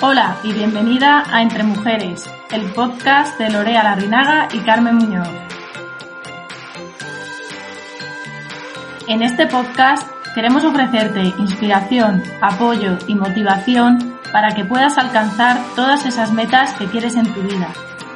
[0.00, 5.28] Hola y bienvenida a Entre Mujeres, el podcast de Lorea Larrinaga y Carmen Muñoz.
[9.06, 16.32] En este podcast queremos ofrecerte inspiración, apoyo y motivación para que puedas alcanzar todas esas
[16.32, 17.68] metas que quieres en tu vida,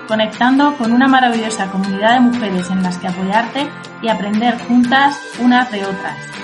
[0.09, 3.69] conectando con una maravillosa comunidad de mujeres en las que apoyarte
[4.03, 6.38] y aprender juntas unas de otras.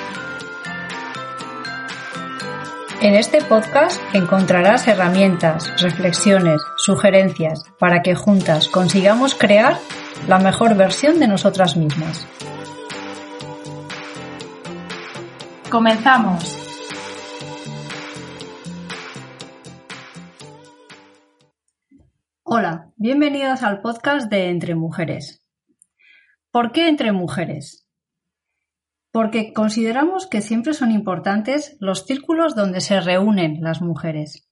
[3.04, 9.76] En este podcast encontrarás herramientas, reflexiones, sugerencias para que juntas consigamos crear
[10.26, 12.26] la mejor versión de nosotras mismas.
[15.70, 16.58] Comenzamos.
[22.42, 25.44] Hola, bienvenidas al podcast de Entre Mujeres.
[26.50, 27.83] ¿Por qué Entre Mujeres?
[29.14, 34.50] Porque consideramos que siempre son importantes los círculos donde se reúnen las mujeres.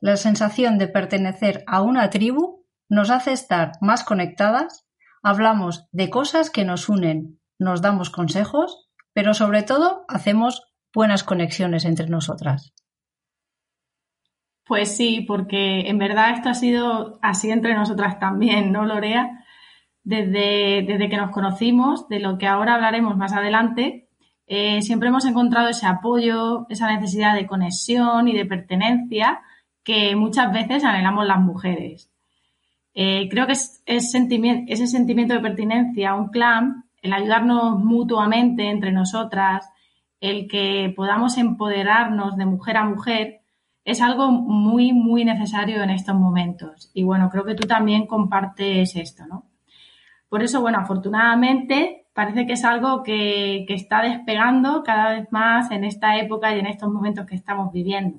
[0.00, 4.86] La sensación de pertenecer a una tribu nos hace estar más conectadas,
[5.24, 10.62] hablamos de cosas que nos unen, nos damos consejos, pero sobre todo hacemos
[10.94, 12.72] buenas conexiones entre nosotras.
[14.66, 19.45] Pues sí, porque en verdad esto ha sido así entre nosotras también, ¿no, Lorea?
[20.06, 24.08] Desde, que nos conocimos, de lo que ahora hablaremos más adelante,
[24.46, 29.40] eh, siempre hemos encontrado ese apoyo, esa necesidad de conexión y de pertenencia
[29.82, 32.08] que muchas veces anhelamos las mujeres.
[32.94, 38.92] Eh, creo que es, ese sentimiento de pertenencia a un clan, el ayudarnos mutuamente entre
[38.92, 39.68] nosotras,
[40.20, 43.40] el que podamos empoderarnos de mujer a mujer,
[43.84, 46.92] es algo muy, muy necesario en estos momentos.
[46.94, 49.55] Y bueno, creo que tú también compartes esto, ¿no?
[50.36, 55.82] Por eso, bueno, afortunadamente parece que es algo que, está despegando cada vez más en
[55.82, 58.18] esta época y en estos momentos que estamos viviendo.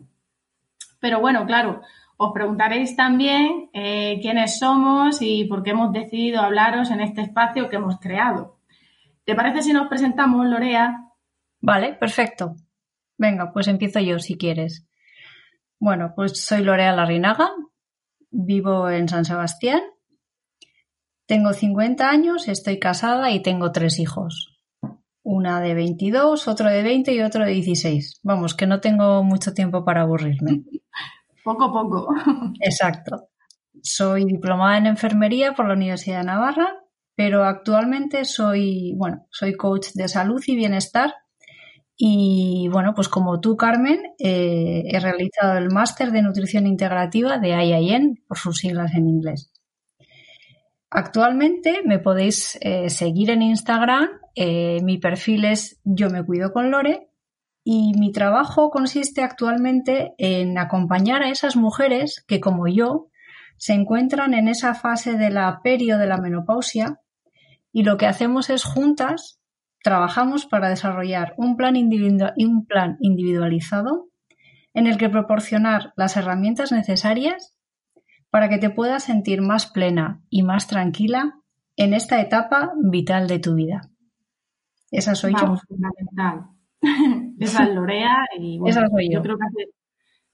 [0.99, 1.83] Pero bueno, claro,
[2.17, 7.69] os preguntaréis también eh, quiénes somos y por qué hemos decidido hablaros en este espacio
[7.69, 8.57] que hemos creado.
[9.23, 11.11] ¿Te parece si nos presentamos, Lorea?
[11.61, 12.55] Vale, perfecto.
[13.15, 14.87] Venga, pues empiezo yo si quieres.
[15.77, 17.51] Bueno, pues soy Lorea Larrinaga,
[18.31, 19.81] vivo en San Sebastián
[21.27, 24.57] tengo 50 años, estoy casada y tengo tres hijos.
[25.23, 28.21] Una de 22, otro de 20 y otro de 16.
[28.23, 30.63] Vamos, que no tengo mucho tiempo para aburrirme.
[31.43, 32.07] Poco a poco.
[32.59, 33.29] Exacto.
[33.81, 36.75] Soy diplomada en enfermería por la Universidad de Navarra,
[37.15, 41.13] pero actualmente soy, bueno, soy coach de salud y bienestar.
[41.95, 47.49] Y bueno, pues como tú, Carmen, eh, he realizado el máster de nutrición integrativa de
[47.49, 49.51] IIN, por sus siglas en inglés.
[50.89, 54.07] Actualmente me podéis eh, seguir en Instagram.
[54.35, 57.09] Eh, mi perfil es Yo me cuido con Lore
[57.63, 63.09] y mi trabajo consiste actualmente en acompañar a esas mujeres que, como yo,
[63.57, 67.01] se encuentran en esa fase de la perio de la menopausia
[67.73, 69.41] y lo que hacemos es juntas
[69.83, 74.07] trabajamos para desarrollar un plan, un plan individualizado
[74.73, 77.56] en el que proporcionar las herramientas necesarias
[78.29, 81.39] para que te puedas sentir más plena y más tranquila
[81.75, 83.89] en esta etapa vital de tu vida.
[84.91, 85.55] Esa soy yo.
[85.67, 86.49] Fundamental.
[87.39, 88.59] Esa es Lorea y
[89.11, 89.21] yo.
[89.21, 89.65] creo que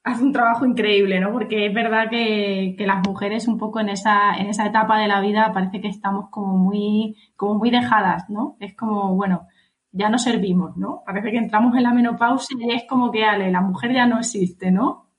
[0.04, 1.32] hace, un trabajo increíble, ¿no?
[1.32, 5.20] Porque es verdad que, las mujeres un poco en esa, en esa etapa de la
[5.20, 8.56] vida parece que estamos como muy, como muy dejadas, ¿no?
[8.60, 9.46] Es como, bueno,
[9.92, 11.02] ya no servimos, ¿no?
[11.06, 14.18] Parece que entramos en la menopausia y es como que, ale, la mujer ya no
[14.18, 15.10] existe, ¿no?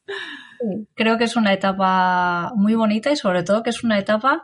[0.93, 4.41] Creo que es una etapa muy bonita y sobre todo que es una etapa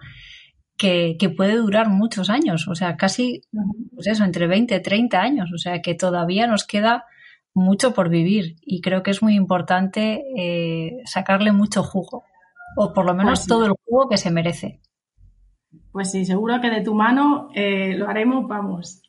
[0.77, 3.41] que, puede durar muchos años, o sea, casi,
[3.93, 7.05] pues eso, entre 20 y 30 años, o sea, que todavía nos queda
[7.53, 12.23] mucho por vivir y creo que es muy importante eh, sacarle mucho jugo,
[12.75, 14.81] o por lo menos pues todo el jugo que se merece.
[15.91, 19.03] Pues sí, seguro que de tu mano eh, lo haremos, vamos,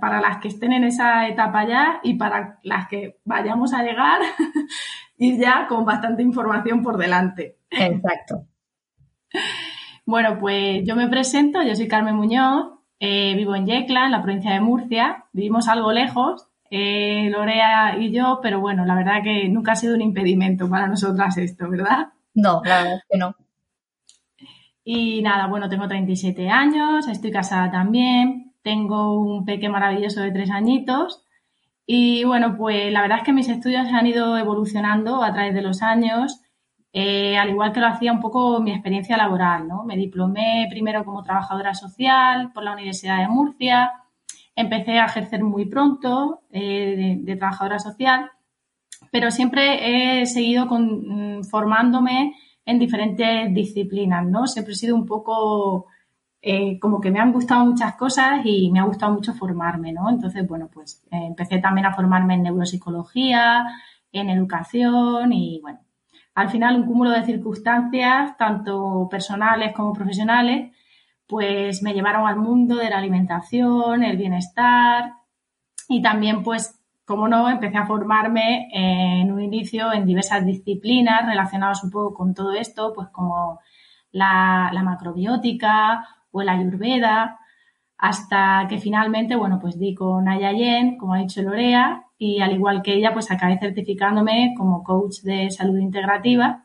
[0.00, 4.20] para las que estén en esa etapa ya y para las que vayamos a llegar,
[5.18, 7.58] ir ya con bastante información por delante.
[7.70, 8.46] Exacto.
[10.06, 14.22] Bueno, pues yo me presento, yo soy Carmen Muñoz, eh, vivo en Yecla, en la
[14.22, 19.48] provincia de Murcia, vivimos algo lejos, eh, Lorea y yo, pero bueno, la verdad que
[19.48, 22.08] nunca ha sido un impedimento para nosotras esto, ¿verdad?
[22.34, 23.34] No, la verdad que no.
[24.84, 30.50] Y nada, bueno, tengo 37 años, estoy casada también, tengo un peque maravilloso de tres
[30.50, 31.24] añitos
[31.86, 35.62] y bueno, pues la verdad es que mis estudios han ido evolucionando a través de
[35.62, 36.40] los años,
[36.92, 39.84] eh, al igual que lo hacía un poco mi experiencia laboral, ¿no?
[39.84, 43.92] Me diplomé primero como trabajadora social por la Universidad de Murcia,
[44.56, 48.30] empecé a ejercer muy pronto eh, de, trabajadora social,
[49.10, 52.34] pero siempre he seguido mm, formándome
[52.64, 54.46] en diferentes disciplinas, ¿no?
[54.46, 55.86] Siempre he sido un poco
[56.46, 60.10] eh, como que me han gustado muchas cosas y me ha gustado mucho formarme, ¿no?
[60.10, 63.64] Entonces, bueno, pues eh, empecé también a formarme en neuropsicología,
[64.12, 65.80] en educación y, bueno,
[66.34, 70.70] al final un cúmulo de circunstancias, tanto personales como profesionales,
[71.26, 75.14] pues me llevaron al mundo de la alimentación, el bienestar
[75.88, 81.82] y también, pues, como no, empecé a formarme en un inicio en diversas disciplinas relacionadas
[81.84, 83.60] un poco con todo esto, pues como
[84.12, 87.38] la, la macrobiótica o la ayurveda,
[87.96, 92.82] hasta que finalmente, bueno, pues di con Ayayen, como ha dicho Lorea, y al igual
[92.82, 96.64] que ella, pues acabé certificándome como coach de salud integrativa.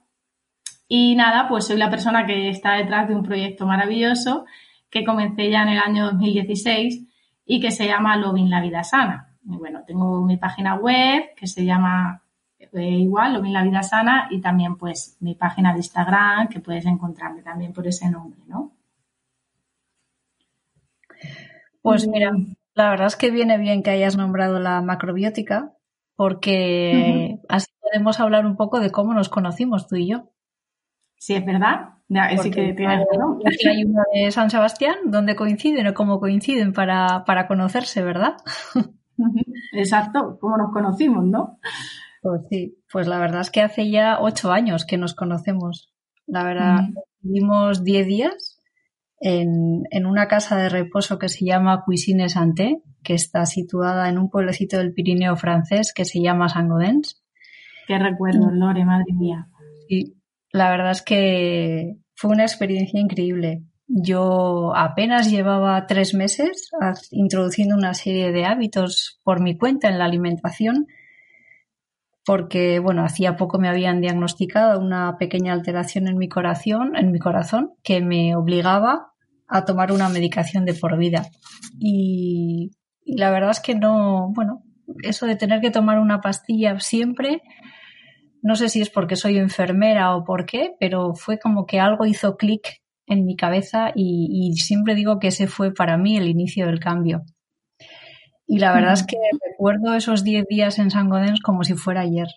[0.87, 4.45] Y nada, pues soy la persona que está detrás de un proyecto maravilloso
[4.89, 7.07] que comencé ya en el año 2016
[7.45, 9.35] y que se llama Loving la Vida Sana.
[9.45, 12.23] Y bueno, tengo mi página web que se llama
[12.57, 16.85] eh, igual, Loving la Vida Sana, y también pues mi página de Instagram que puedes
[16.85, 18.78] encontrarme también por ese nombre, ¿no?
[21.89, 22.31] Pues mira,
[22.75, 25.73] la verdad es que viene bien que hayas nombrado la macrobiótica,
[26.15, 30.31] porque así podemos hablar un poco de cómo nos conocimos tú y yo.
[31.17, 31.89] Sí, es verdad.
[32.41, 38.03] sí que hay uno de San Sebastián donde coinciden o cómo coinciden para, para conocerse,
[38.03, 38.37] ¿verdad?
[39.73, 41.59] Exacto, cómo nos conocimos, ¿no?
[42.21, 45.93] Pues sí, pues la verdad es que hace ya ocho años que nos conocemos.
[46.25, 46.81] La verdad,
[47.21, 48.48] vivimos diez días
[49.19, 54.29] en, una casa de reposo que se llama Cuisine Santé, que está situada en un
[54.29, 57.21] pueblecito del Pirineo francés que se llama Saint-Gaudens.
[57.87, 59.47] Qué recuerdo, Lore, madre mía.
[59.87, 60.15] Y
[60.51, 63.63] la verdad es que fue una experiencia increíble.
[63.87, 66.69] Yo apenas llevaba tres meses
[67.09, 70.87] introduciendo una serie de hábitos por mi cuenta en la alimentación,
[72.29, 77.17] porque bueno, hacía poco me habían diagnosticado una pequeña alteración en mi corazón, en mi
[77.17, 79.13] corazón, que me obligaba
[79.47, 81.25] a tomar una medicación de por vida.
[81.79, 82.69] Y,
[83.03, 84.61] la verdad es que no, bueno,
[85.01, 87.41] eso de tener que tomar una pastilla siempre,
[88.43, 92.05] no sé si es porque soy enfermera o por qué, pero fue como que algo
[92.05, 96.67] hizo clic en mi cabeza y, siempre digo que ese fue para mí el inicio
[96.67, 97.23] del cambio.
[98.49, 99.15] Y la verdad es que
[99.49, 102.27] recuerdo esos 10 días en San Godens como si fuera ayer.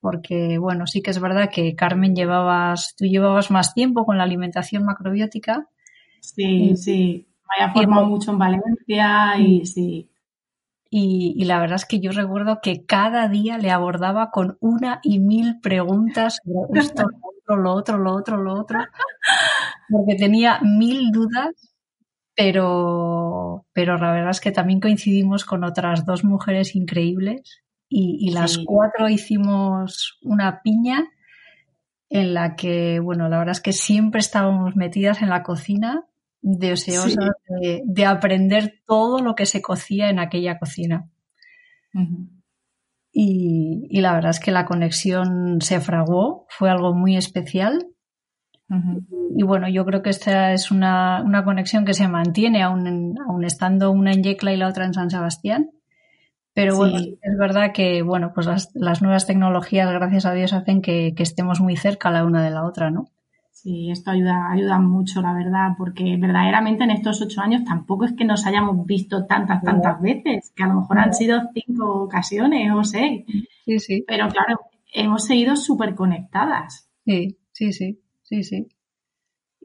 [0.00, 4.24] Porque, bueno, sí que es verdad que Carmen llevabas, tú llevabas más tiempo con la
[4.24, 5.68] alimentación macrobiótica
[6.34, 7.26] Sí, sí.
[7.58, 10.10] Me haya formado mucho en Valencia y sí.
[10.88, 15.18] Y, la verdad es que yo recuerdo que cada día le abordaba con una y
[15.18, 18.78] mil preguntas sobre esto, lo otro, lo otro, lo otro, lo otro,
[19.90, 21.74] porque tenía mil dudas,
[22.34, 23.25] pero,
[23.72, 29.08] pero la verdad es que también coincidimos con otras dos mujeres increíbles y, las cuatro
[29.08, 31.08] hicimos una piña
[32.08, 36.04] en la que, bueno, la verdad es que siempre estábamos metidas en la cocina
[36.42, 37.34] deseosas
[37.84, 41.08] de, aprender todo lo que se cocía en aquella cocina.
[43.12, 47.86] y, la verdad es que la conexión se fraguó, fue algo muy especial.
[48.68, 53.90] Y bueno, yo creo que esta es una, conexión que se mantiene aún, aún estando
[53.90, 55.70] una en Yecla y la otra en San Sebastián.
[56.56, 61.14] Pero bueno, es verdad que bueno, pues las, nuevas tecnologías, gracias a Dios, hacen que,
[61.18, 63.08] estemos muy cerca la una de la otra, ¿no?
[63.50, 68.14] Sí, esto ayuda, ayuda mucho, la verdad, porque verdaderamente en estos ocho años tampoco es
[68.14, 72.72] que nos hayamos visto tantas, tantas veces, que a lo mejor han sido cinco ocasiones
[72.72, 73.26] o seis.
[73.66, 74.04] Sí, sí.
[74.06, 74.60] Pero claro,
[74.94, 76.88] hemos seguido súper conectadas.
[77.04, 78.68] Sí, sí, sí, sí, sí.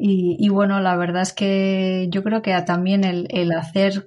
[0.03, 4.03] Y, bueno, la verdad es que yo creo que también el, hacer,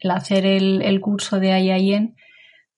[0.00, 2.16] el, hacer el, curso de IAIN,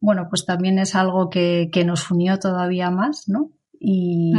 [0.01, 3.53] bueno, pues también es algo que, nos unió todavía más, ¿no?
[3.79, 4.33] Y,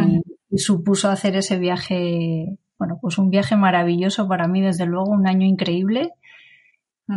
[0.57, 5.48] supuso hacer ese viaje, bueno, pues un viaje maravilloso para mí, desde luego, un año
[5.48, 6.12] increíble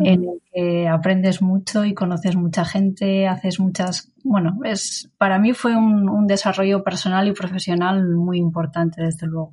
[0.01, 5.53] en el que aprendes mucho y conoces mucha gente, haces muchas, bueno, es, para mí
[5.53, 9.53] fue un desarrollo personal y profesional muy importante, desde luego.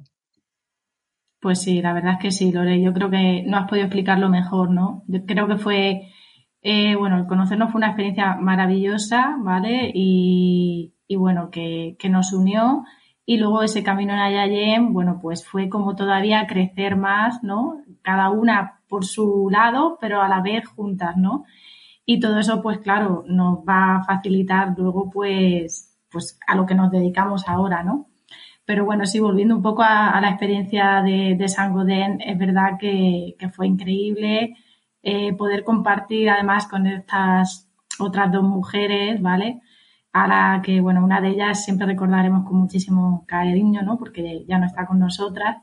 [1.39, 2.81] Pues sí, la verdad es que sí, Lore.
[2.81, 5.03] Yo creo que no has podido explicarlo mejor, ¿no?
[5.07, 6.09] Yo creo que fue,
[6.61, 9.89] eh, bueno, el conocernos fue una experiencia maravillosa, ¿vale?
[9.93, 12.83] Y, bueno, que, nos unió.
[13.25, 17.83] Y luego ese camino en Ayayem, bueno, pues fue como todavía crecer más, ¿no?
[18.01, 21.45] Cada una por su lado, pero a la vez juntas, ¿no?
[22.05, 26.75] Y todo eso, pues claro, nos va a facilitar luego, pues, pues a lo que
[26.75, 28.07] nos dedicamos ahora, ¿no?
[28.65, 32.77] Pero bueno, sí, volviendo un poco a, la experiencia de, de San Godén, es verdad
[32.79, 34.55] que, fue increíble
[35.03, 37.69] eh, poder compartir además con estas
[37.99, 39.61] otras dos mujeres, ¿vale?
[40.11, 43.97] a la que, bueno, una de ellas siempre recordaremos con muchísimo cariño, ¿no?
[43.97, 45.57] Porque ya no está con nosotras,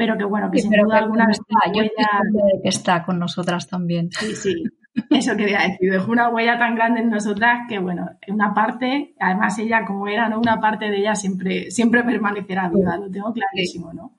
[0.00, 4.10] pero que bueno, que sin duda alguna está, yo que está con nosotras también.
[4.10, 4.64] Sí, sí,
[5.10, 9.58] eso quería decir, dejó una huella tan grande en nosotras que bueno, una parte, además
[9.58, 10.38] ella como era, ¿no?
[10.40, 14.16] Una parte de ella siempre, siempre permanecerá viva, lo tengo clarísimo, ¿no?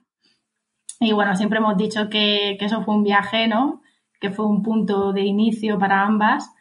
[1.00, 3.82] Y bueno, siempre hemos dicho que, que eso fue un viaje, ¿no?
[4.20, 6.54] Que fue un punto de inicio para ambas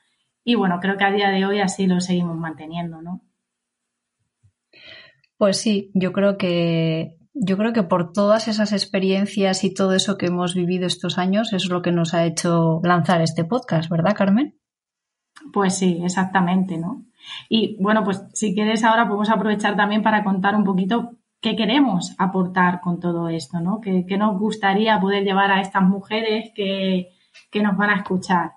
[0.44, 3.20] y bueno, creo que a día de hoy así lo seguimos manteniendo, ¿no?
[5.36, 10.18] Pues sí, yo creo que yo creo que por todas esas experiencias y todo eso
[10.18, 14.14] que hemos vivido estos años es lo que nos ha hecho lanzar este podcast, ¿verdad,
[14.16, 14.58] Carmen?
[15.52, 17.06] Pues sí, exactamente, ¿no?
[17.48, 22.14] Y bueno, pues si quieres ahora podemos aprovechar también para contar un poquito qué queremos
[22.18, 23.80] aportar con todo esto, ¿no?
[23.80, 27.10] ¿Qué, nos gustaría poder llevar a estas mujeres que,
[27.62, 28.52] nos van a escuchar?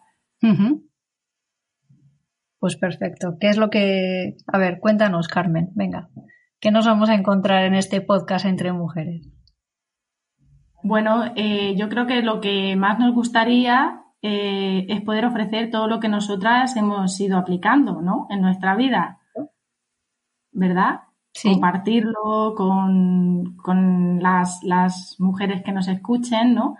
[2.60, 3.38] Pues perfecto.
[3.40, 4.36] ¿Qué es lo que...
[4.48, 6.10] A ver, cuéntanos, Carmen, venga.
[6.64, 9.28] ¿Qué nos vamos a encontrar en este podcast entre mujeres?
[10.82, 15.90] Bueno, eh, yo creo que lo que más nos gustaría eh, es poder ofrecer todo
[15.90, 18.28] lo que nosotras hemos ido aplicando, ¿no?
[18.30, 19.20] En nuestra vida.
[20.54, 21.02] ¿Verdad?
[21.44, 26.78] Compartirlo con, las, las, mujeres que nos escuchen, ¿no?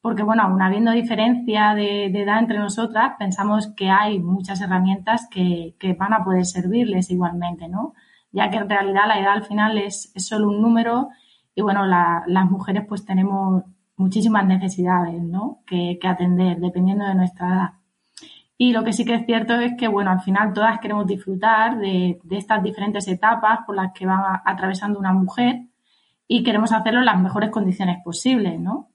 [0.00, 5.74] porque bueno, aún habiendo diferencia de, edad entre nosotras, pensamos que hay muchas herramientas que,
[5.98, 7.92] van a poder servirles igualmente, ¿no?
[8.36, 11.08] Ya que en realidad la edad al final es, solo un número
[11.54, 13.62] y bueno, las mujeres pues tenemos
[13.96, 15.60] muchísimas necesidades, ¿no?
[15.66, 17.70] Que, atender dependiendo de nuestra edad.
[18.58, 21.78] Y lo que sí que es cierto es que, bueno, al final todas queremos disfrutar
[21.78, 25.62] de, estas diferentes etapas por las que va atravesando una mujer
[26.28, 28.90] y queremos hacerlo en las mejores condiciones posibles, ¿no?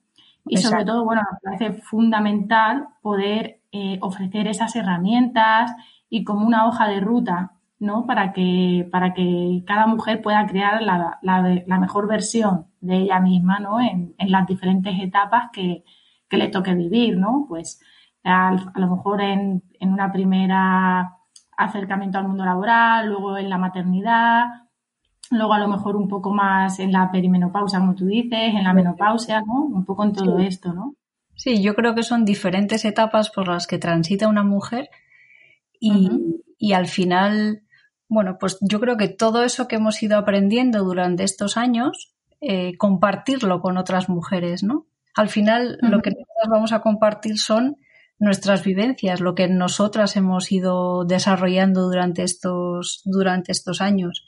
[0.46, 5.72] Y sobre todo, bueno, nos parece fundamental poder eh, ofrecer esas herramientas
[6.12, 8.06] y como una hoja de ruta, ¿no?
[8.06, 13.60] Para que, para que cada mujer pueda crear la, la, mejor versión de ella misma,
[13.60, 13.82] ¿no?
[13.82, 15.84] En, en las diferentes etapas que,
[16.30, 17.46] que, le toque vivir, ¿no?
[17.50, 17.82] Pues
[18.24, 21.18] a, a lo mejor en, en una primera
[21.58, 24.46] acercamiento al mundo laboral, luego en la maternidad,
[25.32, 28.74] luego a lo mejor un poco más en la perimenopausia, como tú dices, en la
[28.74, 29.64] menopausia, ¿no?
[29.64, 30.94] Un poco en todo esto, ¿no?
[31.36, 34.90] Sí, yo creo que son diferentes etapas por las que transita una mujer
[35.80, 36.12] y,
[36.60, 37.64] y al final,
[38.12, 42.78] bueno, pues yo creo que todo eso que hemos ido aprendiendo durante estos años, eh,
[42.78, 44.86] compartirlo con otras mujeres, ¿no?
[45.16, 47.78] Al final, lo que nosotras vamos a compartir son
[48.20, 54.28] nuestras vivencias, lo que nosotras hemos ido desarrollando durante estos, durante estos años.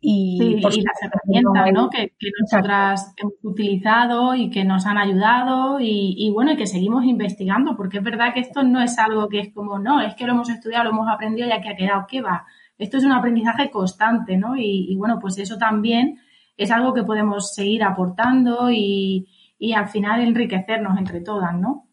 [0.00, 1.90] Y, las herramientas ¿no?
[1.90, 7.76] que, nosotras hemos utilizado y que nos han ayudado y, bueno, y que seguimos investigando,
[7.76, 10.32] porque es verdad que esto no es algo que es como, no, es que lo
[10.32, 12.46] hemos estudiado, lo hemos aprendido y aquí ha quedado, ¿qué va?
[12.82, 14.56] Esto es un aprendizaje constante, ¿no?
[14.56, 16.18] Y, bueno, pues eso también
[16.56, 21.88] es algo que podemos seguir aportando y, y al final enriquecernos entre todas, ¿no?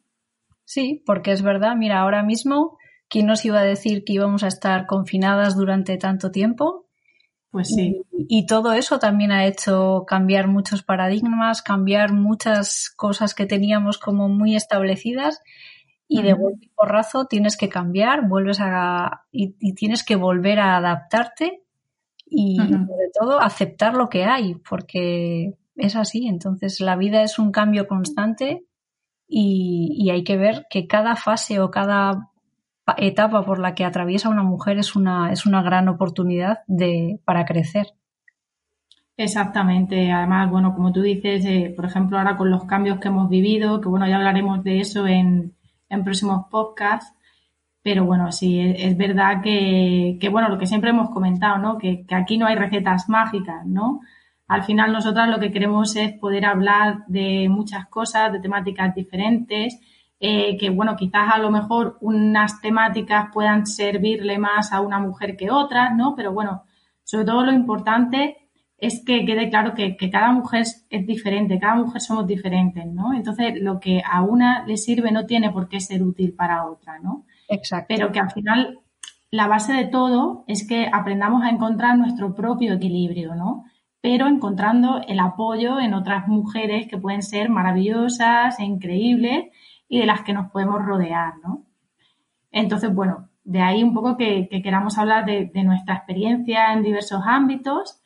[0.65, 4.47] Sí, porque es verdad, mira, ahora mismo, ¿quién nos iba a decir que íbamos a
[4.47, 6.87] estar confinadas durante tanto tiempo?
[7.51, 8.01] Pues sí.
[8.11, 14.27] Y, todo eso también ha hecho cambiar muchos paradigmas, cambiar muchas cosas que teníamos como
[14.27, 15.41] muy establecidas
[16.11, 20.75] y de golpe y porrazo tienes que cambiar, vuelves a y, tienes que volver a
[20.75, 21.61] adaptarte
[22.25, 26.27] y sobre todo aceptar lo que hay, porque es así.
[26.27, 28.65] Entonces la vida es un cambio constante
[29.27, 32.31] y, y hay que ver que cada fase o cada
[32.97, 37.45] etapa por la que atraviesa una mujer es una, es una gran oportunidad de, para
[37.45, 37.85] crecer.
[39.15, 40.11] Exactamente.
[40.11, 43.79] Además, bueno, como tú dices, eh, por ejemplo, ahora con los cambios que hemos vivido,
[43.79, 45.53] que bueno, ya hablaremos de eso en,
[45.89, 47.13] en próximos podcasts,
[47.81, 51.77] pero bueno, sí, es, verdad que, que, bueno, lo que siempre hemos comentado, ¿no?
[51.77, 54.01] Que, que, aquí no hay recetas mágicas, ¿no?
[54.47, 59.79] Al final nosotras lo que queremos es poder hablar de muchas cosas, de temáticas diferentes
[60.21, 65.37] eh, que bueno, quizás a lo mejor unas temáticas puedan servirle más a una mujer
[65.37, 66.13] que otras, ¿no?
[66.15, 66.63] Pero bueno,
[67.05, 68.48] sobre todo lo importante
[68.81, 73.13] es que quede claro que, cada mujer es diferente, cada mujer somos diferentes, ¿no?
[73.13, 76.99] Entonces, lo que a una le sirve no tiene por qué ser útil para otra,
[76.99, 77.25] ¿no?
[77.47, 77.85] Exacto.
[77.89, 78.79] Pero que al final
[79.31, 83.65] la base de todo es que aprendamos a encontrar nuestro propio equilibrio, ¿no?
[84.01, 89.45] Pero encontrando el apoyo en otras mujeres que pueden ser maravillosas e increíbles
[89.87, 91.65] y de las que nos podemos rodear, ¿no?
[92.51, 97.99] Entonces, bueno, de ahí un poco que, queramos hablar de, nuestra experiencia en diversos ámbitos,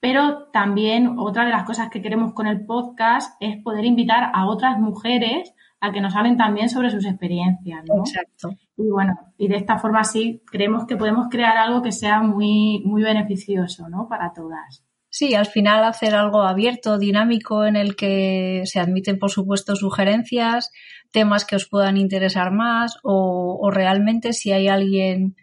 [0.00, 4.46] pero también otra de las cosas que queremos con el podcast es poder invitar a
[4.46, 8.00] otras mujeres a que nos hablen también sobre sus experiencias, ¿no?
[8.00, 8.50] Exacto.
[8.76, 12.82] Y bueno, y de esta forma sí creemos que podemos crear algo que sea muy,
[12.84, 14.08] muy beneficioso, ¿no?
[14.08, 14.84] Para todas.
[15.10, 20.70] Sí, al final hacer algo abierto, dinámico, en el que se admiten, por supuesto, sugerencias,
[21.10, 25.36] temas que os puedan interesar más o, o realmente si hay alguien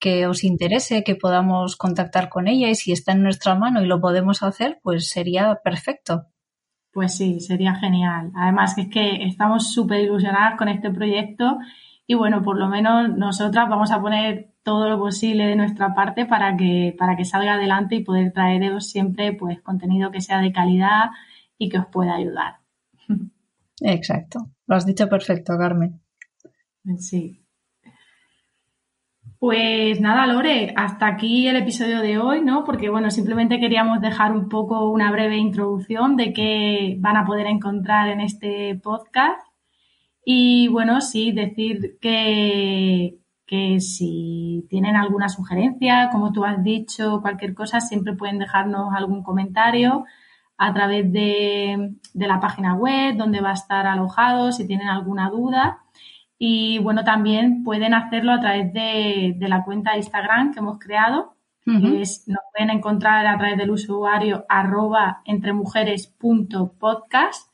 [0.00, 3.86] que os interese, que podamos contactar con ella y si está en nuestra mano y
[3.86, 6.26] lo podemos hacer, pues sería perfecto.
[6.92, 8.32] Pues sí, sería genial.
[8.34, 11.58] Además, es que estamos súper ilusionadas con este proyecto
[12.06, 16.26] y bueno, por lo menos nosotras vamos a poner todo lo posible de nuestra parte
[16.26, 20.52] para que, para que salga adelante y poder traeros siempre pues contenido que sea de
[20.52, 21.10] calidad
[21.58, 22.56] y que os pueda ayudar.
[23.80, 24.50] Exacto.
[24.66, 26.00] Lo has dicho perfecto, Carmen.
[26.98, 27.39] Sí.
[29.40, 32.62] Pues nada, Lore, hasta aquí el episodio de hoy, ¿no?
[32.62, 37.46] Porque bueno, simplemente queríamos dejar un poco una breve introducción de qué van a poder
[37.46, 39.40] encontrar en este podcast.
[40.26, 43.16] Y bueno, sí, decir que,
[43.46, 49.22] que si tienen alguna sugerencia, como tú has dicho, cualquier cosa, siempre pueden dejarnos algún
[49.22, 50.04] comentario
[50.58, 55.30] a través de, de la página web donde va a estar alojado, si tienen alguna
[55.30, 55.78] duda.
[56.42, 61.34] Y bueno, también pueden hacerlo a través de, la cuenta de Instagram que hemos creado.
[61.66, 67.52] es, nos pueden encontrar a través del usuario arroba entremujeres.podcast.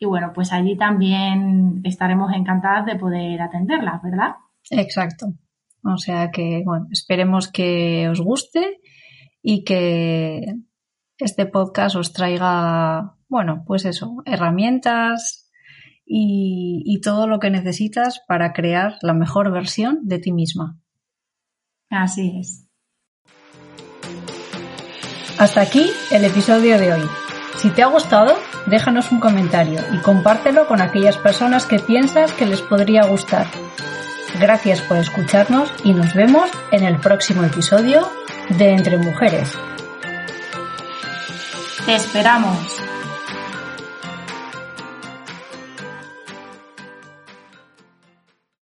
[0.00, 4.34] Y bueno, pues allí también estaremos encantadas de poder atenderlas, ¿verdad?
[4.68, 5.28] Exacto.
[5.84, 8.80] O sea que, bueno, esperemos que os guste
[9.42, 10.56] y que
[11.18, 15.43] este podcast os traiga, bueno, pues eso, herramientas,
[16.06, 20.78] y, todo lo que necesitas para crear la mejor versión de ti misma.
[21.90, 22.66] Así es.
[25.38, 27.02] Hasta aquí el episodio de hoy.
[27.56, 28.34] Si te ha gustado,
[28.66, 33.46] déjanos un comentario y compártelo con aquellas personas que piensas que les podría gustar.
[34.40, 38.08] Gracias por escucharnos y nos vemos en el próximo episodio
[38.58, 39.52] de Entre Mujeres.
[41.86, 42.93] Te esperamos.